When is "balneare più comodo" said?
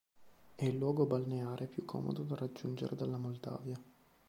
1.05-2.23